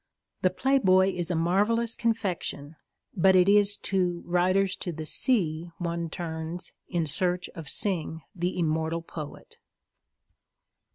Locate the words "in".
6.89-7.05